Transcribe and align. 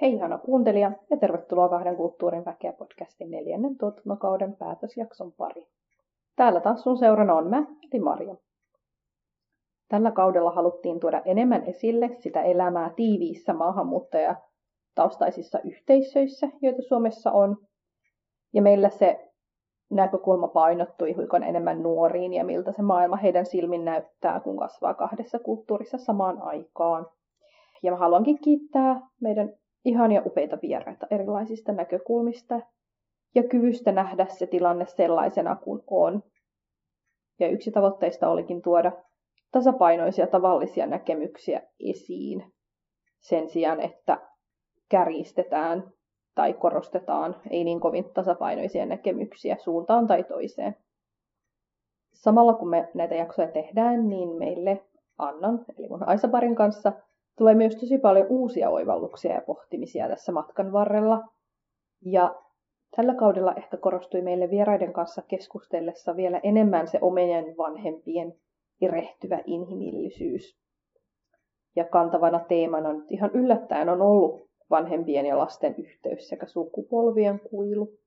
Hei 0.00 0.12
ihana 0.12 0.38
kuuntelija 0.38 0.92
ja 1.10 1.16
tervetuloa 1.16 1.68
kahden 1.68 1.96
kulttuurin 1.96 2.44
väkeä 2.44 2.72
podcastin 2.72 3.30
neljännen 3.30 3.78
tuotantokauden 3.78 4.56
päätösjakson 4.56 5.32
pari. 5.32 5.66
Täällä 6.36 6.60
taas 6.60 6.82
sun 6.82 6.98
seurana 6.98 7.34
on 7.34 7.50
mä, 7.50 7.66
eli 7.92 8.00
Maria. 8.00 8.34
Tällä 9.88 10.10
kaudella 10.10 10.50
haluttiin 10.50 11.00
tuoda 11.00 11.22
enemmän 11.24 11.66
esille 11.66 12.16
sitä 12.18 12.42
elämää 12.42 12.90
tiiviissä 12.96 13.52
maahanmuuttaja 13.52 14.36
taustaisissa 14.94 15.58
yhteisöissä, 15.64 16.48
joita 16.62 16.82
Suomessa 16.82 17.32
on. 17.32 17.56
Ja 18.52 18.62
meillä 18.62 18.88
se 18.88 19.30
näkökulma 19.90 20.48
painottui 20.48 21.16
hiukan 21.16 21.42
enemmän 21.42 21.82
nuoriin 21.82 22.32
ja 22.32 22.44
miltä 22.44 22.72
se 22.72 22.82
maailma 22.82 23.16
heidän 23.16 23.46
silmin 23.46 23.84
näyttää, 23.84 24.40
kun 24.40 24.56
kasvaa 24.56 24.94
kahdessa 24.94 25.38
kulttuurissa 25.38 25.98
samaan 25.98 26.42
aikaan. 26.42 27.06
Ja 27.82 27.90
mä 27.90 27.96
haluankin 27.96 28.38
kiittää 28.38 29.00
meidän 29.20 29.52
ihania 29.88 30.22
upeita 30.26 30.58
vieraita 30.62 31.06
erilaisista 31.10 31.72
näkökulmista 31.72 32.60
ja 33.34 33.42
kyvystä 33.42 33.92
nähdä 33.92 34.26
se 34.26 34.46
tilanne 34.46 34.86
sellaisena 34.86 35.56
kuin 35.56 35.82
on. 35.86 36.22
Ja 37.40 37.48
yksi 37.48 37.70
tavoitteista 37.70 38.28
olikin 38.28 38.62
tuoda 38.62 38.92
tasapainoisia 39.52 40.26
tavallisia 40.26 40.86
näkemyksiä 40.86 41.62
esiin 41.80 42.52
sen 43.20 43.48
sijaan, 43.48 43.80
että 43.80 44.20
kärjistetään 44.88 45.92
tai 46.34 46.52
korostetaan 46.52 47.36
ei 47.50 47.64
niin 47.64 47.80
kovin 47.80 48.04
tasapainoisia 48.14 48.86
näkemyksiä 48.86 49.56
suuntaan 49.56 50.06
tai 50.06 50.24
toiseen. 50.24 50.76
Samalla 52.14 52.54
kun 52.54 52.68
me 52.68 52.88
näitä 52.94 53.14
jaksoja 53.14 53.48
tehdään, 53.48 54.08
niin 54.08 54.28
meille 54.28 54.84
Annan, 55.18 55.64
eli 55.78 55.88
mun 55.88 56.08
Aisaparin 56.08 56.54
kanssa, 56.54 56.92
tulee 57.38 57.54
myös 57.54 57.76
tosi 57.76 57.98
paljon 57.98 58.26
uusia 58.28 58.70
oivalluksia 58.70 59.34
ja 59.34 59.42
pohtimisia 59.46 60.08
tässä 60.08 60.32
matkan 60.32 60.72
varrella. 60.72 61.20
Ja 62.04 62.34
tällä 62.96 63.14
kaudella 63.14 63.54
ehkä 63.54 63.76
korostui 63.76 64.22
meille 64.22 64.50
vieraiden 64.50 64.92
kanssa 64.92 65.22
keskustellessa 65.22 66.16
vielä 66.16 66.40
enemmän 66.42 66.88
se 66.88 66.98
omien 67.00 67.56
vanhempien 67.58 68.34
erehtyvä 68.80 69.40
inhimillisyys. 69.46 70.58
Ja 71.76 71.84
kantavana 71.84 72.40
teemana 72.40 72.92
nyt 72.92 73.10
ihan 73.10 73.30
yllättäen 73.34 73.88
on 73.88 74.02
ollut 74.02 74.48
vanhempien 74.70 75.26
ja 75.26 75.38
lasten 75.38 75.74
yhteys 75.78 76.28
sekä 76.28 76.46
sukupolvien 76.46 77.40
kuilu 77.40 77.98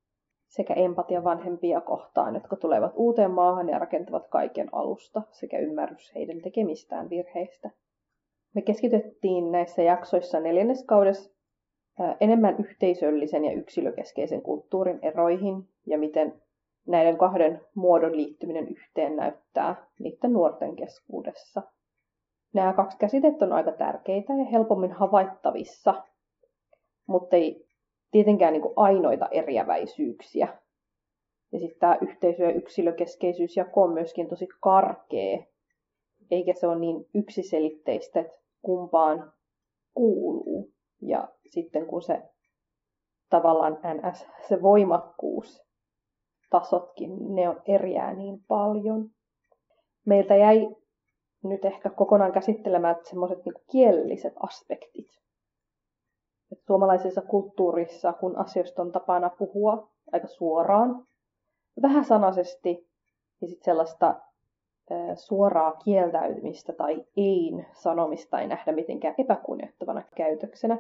sekä 0.48 0.74
empatia 0.74 1.24
vanhempia 1.24 1.82
kohtaan, 1.82 2.36
jotka 2.36 2.56
tulevat 2.56 2.94
uuteen 2.96 3.32
maahan 3.32 3.70
ja 3.70 3.80
rakentavat 3.80 4.28
kaiken 4.28 4.70
alusta 4.72 5.22
sekä 5.32 5.60
ymmärrys 5.60 6.16
heidän 6.16 6.42
tekemistään 6.42 7.10
virheistä. 7.10 7.70
Me 8.54 8.62
keskityttiin 8.62 9.52
näissä 9.52 9.82
jaksoissa 9.82 10.40
neljänneskaudessa 10.40 11.32
enemmän 12.20 12.56
yhteisöllisen 12.60 13.46
ja 13.46 13.52
yksilökeskeisen 13.52 14.42
kulttuurin 14.42 15.00
eroihin 15.02 15.70
ja 15.86 15.98
miten 15.98 16.42
näiden 16.88 17.18
kahden 17.18 17.62
muodon 17.76 18.18
liittyminen 18.18 18.68
yhteen 18.68 19.16
näyttää 19.16 19.88
niiden 20.00 20.34
nuorten 20.34 20.76
keskuudessa. 20.76 21.62
Nämä 22.54 22.74
kaksi 22.74 22.98
käsitettä 22.98 23.46
on 23.46 23.54
aika 23.54 23.72
tärkeitä 23.72 24.34
ja 24.34 24.46
helpommin 24.46 24.92
havaittavissa, 24.92 26.04
mutta 27.08 27.36
ei 27.36 27.66
tietenkään 28.12 28.54
niin 28.54 28.74
ainoita 28.76 29.28
eriäväisyyksiä. 29.32 30.48
Ja 31.52 31.60
sitten 31.60 31.80
tämä 31.80 31.98
yhteisö- 32.02 32.44
ja 32.44 32.52
yksilökeskeisyys 32.52 33.58
jako 33.58 33.82
on 33.82 33.94
myöskin 33.94 34.28
tosi 34.28 34.48
karkea, 34.60 35.38
eikä 36.32 36.54
se 36.54 36.68
ole 36.68 36.80
niin 36.80 37.06
yksiselitteistä, 37.16 38.20
että 38.20 38.41
kumpaan 38.62 39.34
kuuluu. 39.94 40.72
Ja 41.02 41.28
sitten 41.50 41.88
kun 41.88 42.02
se 42.02 42.22
tavallaan 43.30 43.74
NS, 43.74 44.28
se 44.48 44.62
voimakkuus, 44.62 45.64
tasotkin, 46.50 47.36
ne 47.36 47.50
on 47.50 47.62
eriää 47.66 48.14
niin 48.14 48.44
paljon. 48.48 49.10
Meiltä 50.06 50.36
jäi 50.36 50.76
nyt 51.44 51.66
ehkä 51.66 51.90
kokonaan 51.90 52.32
käsittelemään 52.32 52.96
semmoiset 53.04 53.46
niin 53.46 53.66
kielelliset 53.72 54.34
aspektit. 54.40 55.08
Et 56.52 56.60
suomalaisessa 56.68 57.22
kulttuurissa, 57.22 58.14
kun 58.14 58.38
asioista 58.38 58.82
on 58.82 58.92
tapana 58.92 59.30
puhua 59.30 59.90
aika 60.12 60.28
suoraan, 60.28 61.08
vähän 61.82 62.06
sanaisesti, 62.06 62.90
ja 63.42 63.48
sitten 63.48 63.66
sellaista 63.66 64.22
suoraa 65.16 65.72
kieltäytymistä 65.72 66.74
tai 66.74 67.06
ei 67.18 67.52
sanomista 67.74 68.40
ei 68.40 68.48
nähdä 68.48 68.72
mitenkään 68.72 69.16
epäkunnioittavana 69.18 70.04
käytöksenä. 70.16 70.78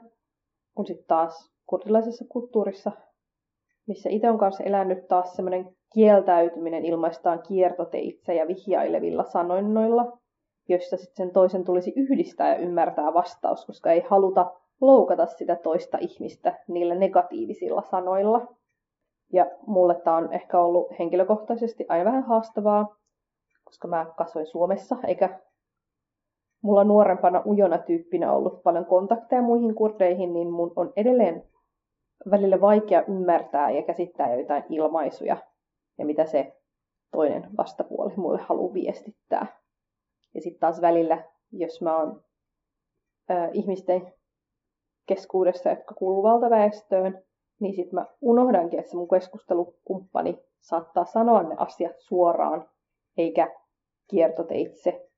Kun 0.75 0.85
sitten 0.85 1.07
taas 1.07 1.51
kurdilaisessa 1.66 2.25
kulttuurissa, 2.29 2.91
missä 3.88 4.09
itse 4.09 4.29
on 4.29 4.38
kanssa 4.38 4.63
elänyt 4.63 5.07
taas 5.07 5.35
semmoinen 5.35 5.75
kieltäytyminen 5.94 6.85
ilmaistaan 6.85 7.41
kiertoteitse 7.47 8.35
ja 8.35 8.47
vihjailevilla 8.47 9.23
sanoinnoilla, 9.23 10.17
joissa 10.69 10.97
sitten 10.97 11.25
sen 11.25 11.33
toisen 11.33 11.63
tulisi 11.63 11.93
yhdistää 11.95 12.49
ja 12.49 12.55
ymmärtää 12.55 13.13
vastaus, 13.13 13.66
koska 13.66 13.91
ei 13.91 14.03
haluta 14.09 14.51
loukata 14.81 15.25
sitä 15.25 15.55
toista 15.55 15.97
ihmistä 16.01 16.59
niillä 16.67 16.95
negatiivisilla 16.95 17.81
sanoilla. 17.81 18.47
Ja 19.33 19.45
mulle 19.67 19.95
tämä 19.95 20.16
on 20.16 20.33
ehkä 20.33 20.59
ollut 20.59 20.99
henkilökohtaisesti 20.99 21.85
aina 21.89 22.05
vähän 22.05 22.23
haastavaa, 22.23 22.95
koska 23.71 23.87
mä 23.87 24.05
kasvoin 24.17 24.45
Suomessa, 24.45 24.97
eikä 25.07 25.39
mulla 26.61 26.83
nuorempana 26.83 27.41
ujona 27.45 27.77
tyyppinä 27.77 28.33
ollut 28.33 28.63
paljon 28.63 28.85
kontakteja 28.85 29.41
muihin 29.41 29.75
kurdeihin, 29.75 30.33
niin 30.33 30.51
mun 30.51 30.73
on 30.75 30.93
edelleen 30.95 31.43
välillä 32.31 32.61
vaikea 32.61 33.03
ymmärtää 33.07 33.71
ja 33.71 33.83
käsittää 33.83 34.35
joitain 34.35 34.63
ilmaisuja 34.69 35.37
ja 35.97 36.05
mitä 36.05 36.25
se 36.25 36.57
toinen 37.11 37.49
vastapuoli 37.57 38.13
mulle 38.15 38.39
haluaa 38.41 38.73
viestittää. 38.73 39.47
Ja 40.33 40.41
sitten 40.41 40.59
taas 40.59 40.81
välillä, 40.81 41.23
jos 41.51 41.81
mä 41.81 41.97
oon 41.97 42.21
ö, 43.29 43.33
ihmisten 43.53 44.13
keskuudessa, 45.07 45.69
jotka 45.69 45.95
kuuluu 45.95 46.23
valtaväestöön, 46.23 47.23
niin 47.59 47.75
sitten 47.75 47.99
mä 47.99 48.05
unohdankin, 48.21 48.79
että 48.79 48.91
se 48.91 48.97
mun 48.97 49.07
keskustelukumppani 49.07 50.39
saattaa 50.59 51.05
sanoa 51.05 51.43
ne 51.43 51.55
asiat 51.57 51.95
suoraan, 51.99 52.69
eikä 53.17 53.60
kiertoteitse, 54.11 55.09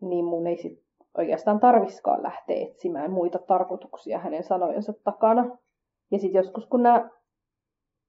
niin 0.00 0.24
mun 0.24 0.46
ei 0.46 0.56
sit 0.56 0.82
oikeastaan 1.18 1.60
tarviskaan 1.60 2.22
lähteä 2.22 2.56
etsimään 2.56 3.10
muita 3.10 3.38
tarkoituksia 3.38 4.18
hänen 4.18 4.44
sanojensa 4.44 4.92
takana. 5.04 5.58
Ja 6.10 6.18
sitten 6.18 6.38
joskus, 6.38 6.66
kun 6.66 6.82
nämä 6.82 7.10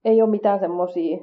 ei 0.04 0.22
ole 0.22 0.30
mitään 0.30 0.60
semmoisia, 0.60 1.18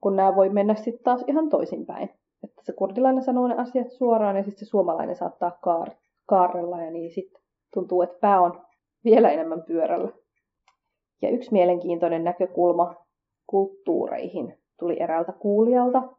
kun 0.00 0.16
nämä 0.16 0.36
voi 0.36 0.48
mennä 0.48 0.74
sitten 0.74 1.04
taas 1.04 1.24
ihan 1.26 1.48
toisinpäin. 1.48 2.10
Että 2.44 2.62
se 2.64 2.72
kurdilainen 2.72 3.24
sanoo 3.24 3.48
ne 3.48 3.54
asiat 3.56 3.90
suoraan 3.90 4.36
ja 4.36 4.42
sitten 4.42 4.66
se 4.66 4.70
suomalainen 4.70 5.16
saattaa 5.16 5.58
kaar- 5.60 5.96
kaarella 6.26 6.82
ja 6.82 6.90
niin 6.90 7.10
sitten 7.10 7.42
tuntuu, 7.74 8.02
että 8.02 8.18
pää 8.20 8.40
on 8.40 8.62
vielä 9.04 9.30
enemmän 9.30 9.62
pyörällä. 9.62 10.12
Ja 11.22 11.30
yksi 11.30 11.52
mielenkiintoinen 11.52 12.24
näkökulma 12.24 12.94
kulttuureihin 13.46 14.58
tuli 14.78 15.02
eräältä 15.02 15.32
kuulijalta, 15.32 16.15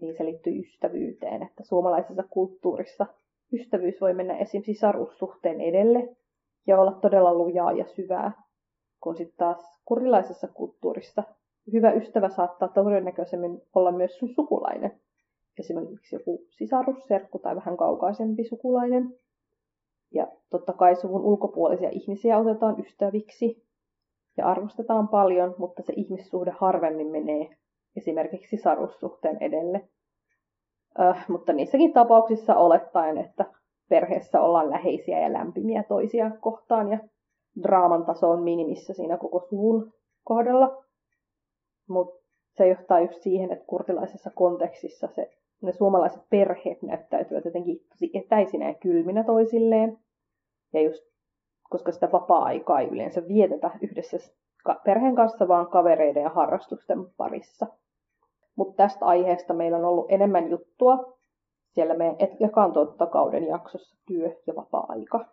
niin 0.00 0.16
se 0.16 0.24
liittyy 0.24 0.60
ystävyyteen, 0.60 1.42
että 1.42 1.62
suomalaisessa 1.62 2.24
kulttuurissa 2.30 3.06
ystävyys 3.52 4.00
voi 4.00 4.14
mennä 4.14 4.38
esim. 4.38 4.62
sisarussuhteen 4.62 5.60
edelle 5.60 6.16
ja 6.66 6.80
olla 6.80 6.92
todella 6.92 7.34
lujaa 7.34 7.72
ja 7.72 7.84
syvää, 7.84 8.32
kun 9.00 9.16
sitten 9.16 9.36
taas 9.36 9.80
kurilaisessa 9.84 10.48
kulttuurissa 10.48 11.22
hyvä 11.72 11.92
ystävä 11.92 12.28
saattaa 12.28 12.68
todennäköisemmin 12.68 13.62
olla 13.74 13.92
myös 13.92 14.18
sun 14.18 14.28
sukulainen. 14.28 15.00
Esimerkiksi 15.58 16.16
joku 16.16 16.44
sisarusserkku 16.48 17.38
tai 17.38 17.56
vähän 17.56 17.76
kaukaisempi 17.76 18.44
sukulainen. 18.44 19.14
Ja 20.14 20.26
totta 20.50 20.72
kai 20.72 20.96
suvun 20.96 21.24
ulkopuolisia 21.24 21.88
ihmisiä 21.92 22.38
otetaan 22.38 22.80
ystäviksi 22.80 23.64
ja 24.36 24.46
arvostetaan 24.46 25.08
paljon, 25.08 25.54
mutta 25.58 25.82
se 25.82 25.92
ihmissuhde 25.96 26.52
harvemmin 26.58 27.06
menee 27.06 27.56
esimerkiksi 27.96 28.56
sisarussuhteen 28.56 29.36
edelle. 29.40 29.88
Äh, 31.00 31.24
mutta 31.28 31.52
niissäkin 31.52 31.92
tapauksissa 31.92 32.54
olettaen, 32.56 33.18
että 33.18 33.44
perheessä 33.88 34.40
ollaan 34.40 34.70
läheisiä 34.70 35.20
ja 35.20 35.32
lämpimiä 35.32 35.82
toisia 35.82 36.30
kohtaan 36.40 36.92
ja 36.92 36.98
draaman 37.62 38.04
taso 38.04 38.30
on 38.30 38.42
minimissä 38.42 38.92
siinä 38.92 39.16
koko 39.16 39.40
suvun 39.40 39.92
kohdalla. 40.24 40.84
Mutta 41.88 42.24
se 42.56 42.68
johtaa 42.68 43.00
just 43.00 43.22
siihen, 43.22 43.52
että 43.52 43.64
kurtilaisessa 43.66 44.30
kontekstissa 44.30 45.08
se, 45.14 45.30
ne 45.62 45.72
suomalaiset 45.72 46.22
perheet 46.30 46.82
näyttäytyvät 46.82 47.44
jotenkin 47.44 47.78
tosi 47.88 48.10
etäisinä 48.14 48.68
ja 48.68 48.74
kylminä 48.74 49.24
toisilleen. 49.24 49.98
Ja 50.72 50.82
just 50.82 51.14
koska 51.70 51.92
sitä 51.92 52.12
vapaa-aikaa 52.12 52.80
ei 52.80 52.88
yleensä 52.88 53.28
vietetä 53.28 53.70
yhdessä 53.80 54.18
perheen 54.84 55.14
kanssa, 55.14 55.48
vaan 55.48 55.66
kavereiden 55.66 56.22
ja 56.22 56.30
harrastusten 56.30 57.06
parissa. 57.16 57.66
Mutta 58.56 58.76
tästä 58.76 59.06
aiheesta 59.06 59.54
meillä 59.54 59.78
on 59.78 59.84
ollut 59.84 60.06
enemmän 60.08 60.50
juttua 60.50 61.14
siellä 61.74 61.94
meidän 61.94 62.16
kauden 63.12 63.46
jaksossa 63.46 63.96
työ 64.06 64.36
ja 64.46 64.56
vapaa-aika. 64.56 65.24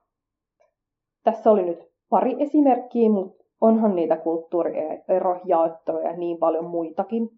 Tässä 1.23 1.51
oli 1.51 1.63
nyt 1.63 1.91
pari 2.09 2.35
esimerkkiä, 2.39 3.09
mutta 3.09 3.43
onhan 3.61 3.95
niitä 3.95 4.17
kulttuurierojaotteluja 4.17 6.13
niin 6.17 6.37
paljon 6.37 6.65
muitakin. 6.65 7.29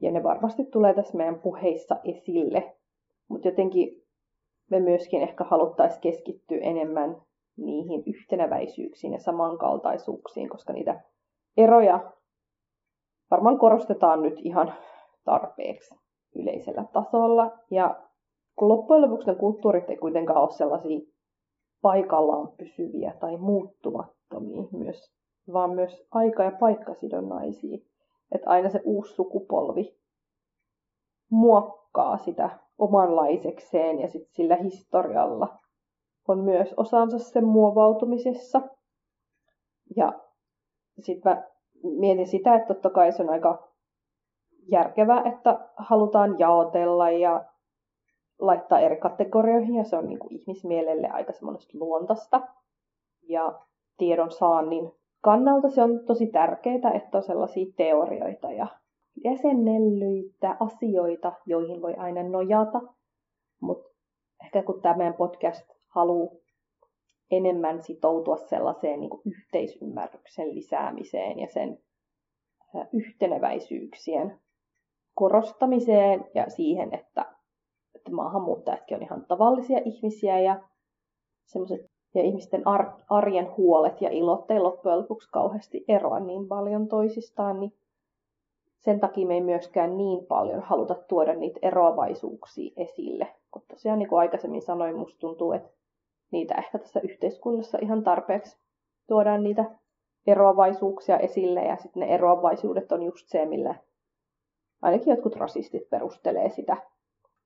Ja 0.00 0.12
ne 0.12 0.22
varmasti 0.22 0.64
tulee 0.64 0.94
tässä 0.94 1.16
meidän 1.16 1.40
puheissa 1.40 1.96
esille. 2.04 2.76
Mutta 3.28 3.48
jotenkin 3.48 4.02
me 4.70 4.80
myöskin 4.80 5.22
ehkä 5.22 5.44
haluttaisiin 5.44 6.00
keskittyä 6.00 6.58
enemmän 6.60 7.22
niihin 7.56 8.02
yhtenäväisyyksiin 8.06 9.12
ja 9.12 9.18
samankaltaisuuksiin, 9.18 10.48
koska 10.48 10.72
niitä 10.72 11.00
eroja 11.56 12.12
varmaan 13.30 13.58
korostetaan 13.58 14.22
nyt 14.22 14.34
ihan 14.38 14.74
tarpeeksi 15.24 15.94
yleisellä 16.36 16.84
tasolla. 16.92 17.58
Ja 17.70 18.02
kun 18.56 18.68
loppujen 18.68 19.02
lopuksi 19.02 19.26
ne 19.26 19.34
kulttuurit 19.34 19.90
ei 19.90 19.96
kuitenkaan 19.96 20.42
ole 20.42 20.50
sellaisia 20.50 21.00
paikallaan 21.82 22.52
pysyviä 22.58 23.14
tai 23.20 23.36
muuttumattomia 23.36 24.62
myös, 24.72 25.12
vaan 25.52 25.70
myös 25.70 26.06
aika- 26.10 26.44
ja 26.44 26.52
paikkasidonnaisia. 26.60 27.78
Että 28.34 28.50
aina 28.50 28.68
se 28.68 28.80
uusi 28.84 29.14
sukupolvi 29.14 29.96
muokkaa 31.30 32.18
sitä 32.18 32.50
omanlaisekseen 32.78 34.00
ja 34.00 34.08
sit 34.08 34.28
sillä 34.30 34.56
historialla 34.56 35.58
on 36.28 36.38
myös 36.38 36.74
osansa 36.76 37.18
sen 37.18 37.44
muovautumisessa. 37.44 38.62
Ja 39.96 40.12
sitten 41.00 41.32
mä 41.32 41.42
mietin 41.82 42.26
sitä, 42.26 42.54
että 42.54 42.74
totta 42.74 42.90
kai 42.90 43.12
se 43.12 43.22
on 43.22 43.30
aika 43.30 43.68
järkevää, 44.70 45.22
että 45.28 45.68
halutaan 45.76 46.38
jaotella 46.38 47.10
ja 47.10 47.44
laittaa 48.38 48.80
eri 48.80 48.96
kategorioihin 48.96 49.74
ja 49.74 49.84
se 49.84 49.96
on 49.96 50.08
niin 50.08 50.18
kuin 50.18 50.34
ihmismielelle 50.34 51.08
aika 51.08 51.32
semmoista 51.32 51.78
luontaista. 51.78 52.40
Ja 53.28 53.60
tiedon 53.98 54.30
saannin 54.30 54.92
kannalta 55.20 55.70
se 55.70 55.82
on 55.82 56.00
tosi 56.06 56.26
tärkeää, 56.26 56.92
että 56.94 57.18
on 57.18 57.22
sellaisia 57.22 57.72
teorioita 57.76 58.52
ja 58.52 58.66
jäsennellyitä 59.24 60.56
asioita, 60.60 61.32
joihin 61.46 61.82
voi 61.82 61.94
aina 61.94 62.22
nojata. 62.22 62.80
Mutta 63.60 63.90
ehkä 64.44 64.62
kun 64.62 64.82
tämä 64.82 64.96
meidän 64.96 65.14
podcast 65.14 65.68
haluaa 65.88 66.39
enemmän 67.30 67.82
sitoutua 67.82 68.36
sellaiseen 68.36 69.00
niin 69.00 69.10
kuin 69.10 69.22
yhteisymmärryksen 69.24 70.54
lisäämiseen 70.54 71.38
ja 71.38 71.46
sen 71.46 71.78
yhteneväisyyksien 72.92 74.40
korostamiseen 75.14 76.24
ja 76.34 76.50
siihen, 76.50 76.94
että, 76.94 77.26
että 77.94 78.10
maahanmuuttajatkin 78.10 78.96
on 78.96 79.02
ihan 79.02 79.26
tavallisia 79.28 79.80
ihmisiä 79.84 80.40
ja 80.40 80.60
semmoiset 81.46 81.90
ja 82.14 82.22
ihmisten 82.22 82.62
arjen 83.10 83.56
huolet 83.56 84.00
ja 84.00 84.10
ilot 84.10 84.50
ei 84.50 84.60
loppujen 84.60 84.98
lopuksi 84.98 85.28
kauheasti 85.32 85.84
eroa 85.88 86.20
niin 86.20 86.48
paljon 86.48 86.88
toisistaan, 86.88 87.60
niin 87.60 87.72
sen 88.78 89.00
takia 89.00 89.26
me 89.26 89.34
ei 89.34 89.40
myöskään 89.40 89.96
niin 89.96 90.26
paljon 90.26 90.62
haluta 90.62 90.94
tuoda 90.94 91.34
niitä 91.34 91.58
eroavaisuuksia 91.62 92.72
esille. 92.76 93.26
Kun 93.50 93.62
tosiaan 93.68 93.98
niin 93.98 94.08
kuin 94.08 94.18
aikaisemmin 94.18 94.62
sanoin, 94.62 94.98
musta 94.98 95.18
tuntuu, 95.18 95.52
että 95.52 95.70
niitä 96.30 96.54
ehkä 96.54 96.78
tässä 96.78 97.00
yhteiskunnassa 97.00 97.78
ihan 97.82 98.02
tarpeeksi 98.02 98.58
tuodaan 99.06 99.42
niitä 99.42 99.64
eroavaisuuksia 100.26 101.18
esille 101.18 101.60
ja 101.60 101.76
sitten 101.76 102.00
ne 102.00 102.14
eroavaisuudet 102.14 102.92
on 102.92 103.02
just 103.02 103.28
se, 103.28 103.46
millä 103.46 103.74
ainakin 104.82 105.10
jotkut 105.10 105.36
rasistit 105.36 105.90
perustelee 105.90 106.50
sitä, 106.50 106.76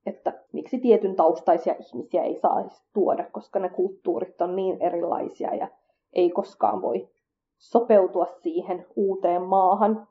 että 0.05 0.43
miksi 0.53 0.79
tietyn 0.79 1.15
taustaisia 1.15 1.75
ihmisiä 1.79 2.23
ei 2.23 2.39
saisi 2.39 2.83
tuoda, 2.93 3.25
koska 3.31 3.59
ne 3.59 3.69
kulttuurit 3.69 4.41
on 4.41 4.55
niin 4.55 4.81
erilaisia 4.81 5.55
ja 5.55 5.67
ei 6.13 6.29
koskaan 6.29 6.81
voi 6.81 7.09
sopeutua 7.57 8.25
siihen 8.25 8.85
uuteen 8.95 9.41
maahan. 9.41 10.07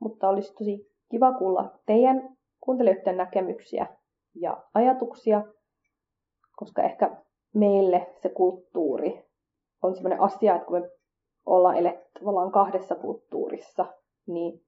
Mutta 0.00 0.28
olisi 0.28 0.54
tosi 0.54 0.90
kiva 1.10 1.32
kuulla 1.32 1.78
teidän 1.86 2.36
kuuntelijoiden 2.60 3.16
näkemyksiä 3.16 3.86
ja 4.34 4.64
ajatuksia, 4.74 5.42
koska 6.56 6.82
ehkä 6.82 7.16
meille 7.56 8.06
se 8.22 8.28
kulttuuri 8.28 9.24
on 9.82 9.94
sellainen 9.94 10.20
asia, 10.20 10.54
että 10.54 10.66
kun 10.66 10.80
me 10.80 10.90
ollaan 11.46 11.76
eletty 11.76 12.10
tavallaan 12.18 12.52
kahdessa 12.52 12.94
kulttuurissa, 12.94 13.86
niin 14.26 14.60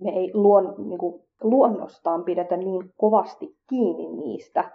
me 0.00 0.10
ei 0.10 0.30
luon, 0.34 0.74
niin 0.78 0.98
kuin, 0.98 1.22
luonnostaan 1.42 2.24
pidetä 2.24 2.56
niin 2.56 2.92
kovasti 2.96 3.56
kiinni 3.68 4.08
niistä 4.08 4.70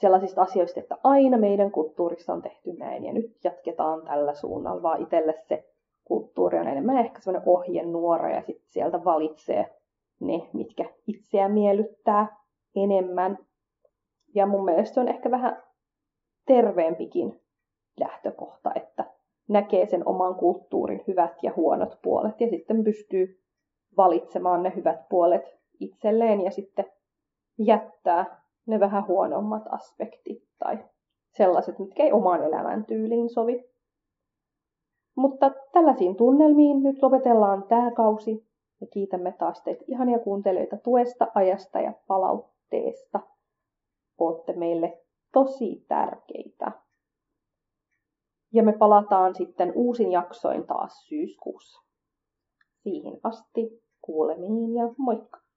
sellaisista 0.00 0.42
asioista, 0.42 0.80
että 0.80 0.98
aina 1.04 1.38
meidän 1.38 1.70
kulttuurissa 1.70 2.32
on 2.32 2.42
tehty 2.42 2.72
näin 2.72 3.04
ja 3.04 3.12
nyt 3.12 3.44
jatketaan 3.44 4.02
tällä 4.04 4.34
suunnalla, 4.34 4.82
vaan 4.82 5.02
itselle 5.02 5.34
se 5.48 5.64
kulttuuri 6.04 6.58
on 6.58 6.68
enemmän 6.68 6.96
ehkä 6.96 7.20
sellainen 7.20 7.48
ohjenuora 7.48 8.30
ja 8.30 8.42
sitten 8.42 8.70
sieltä 8.70 9.04
valitsee 9.04 9.74
ne, 10.20 10.48
mitkä 10.52 10.84
itseä 11.06 11.48
miellyttää 11.48 12.36
enemmän. 12.76 13.38
Ja 14.34 14.46
mun 14.46 14.64
mielestä 14.64 14.94
se 14.94 15.00
on 15.00 15.08
ehkä 15.08 15.30
vähän 15.30 15.62
terveempikin 16.50 17.40
lähtökohta, 18.00 18.72
että 18.74 19.04
näkee 19.48 19.86
sen 19.86 20.08
oman 20.08 20.34
kulttuurin 20.34 21.04
hyvät 21.06 21.42
ja 21.42 21.52
huonot 21.56 21.98
puolet 22.02 22.40
ja 22.40 22.48
sitten 22.48 22.84
pystyy 22.84 23.42
valitsemaan 23.96 24.62
ne 24.62 24.72
hyvät 24.76 25.08
puolet 25.08 25.42
itselleen 25.80 26.40
ja 26.40 26.50
sitten 26.50 26.84
jättää 27.58 28.42
ne 28.66 28.80
vähän 28.80 29.06
huonommat 29.06 29.62
aspektit 29.70 30.42
tai 30.58 30.78
sellaiset, 31.36 31.78
mitkä 31.78 32.02
ei 32.02 32.12
omaan 32.12 32.44
elämäntyyliin 32.44 33.28
sovi. 33.28 33.64
Mutta 35.16 35.50
tällaisiin 35.72 36.16
tunnelmiin 36.16 36.82
nyt 36.82 37.02
lopetellaan 37.02 37.62
tämä 37.68 37.90
kausi 37.90 38.46
ja 38.80 38.86
kiitämme 38.86 39.32
taas 39.38 39.62
teitä 39.62 39.84
ihania 39.88 40.18
kuuntelijoita 40.18 40.76
tuesta, 40.76 41.26
ajasta 41.34 41.80
ja 41.80 41.92
palautteesta. 42.06 43.20
Olette 44.18 44.52
meille 44.52 45.00
tosi 45.32 45.84
tärkeitä. 45.88 46.72
Ja 48.52 48.62
me 48.62 48.72
palataan 48.72 49.34
sitten 49.34 49.72
uusin 49.74 50.12
jaksoin 50.12 50.66
taas 50.66 51.06
syyskuussa. 51.08 51.80
Siihen 52.82 53.20
asti 53.22 53.82
kuulemiin 54.02 54.74
ja 54.74 54.94
moikka! 54.98 55.40